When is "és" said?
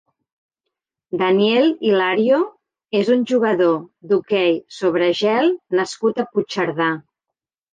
3.01-3.11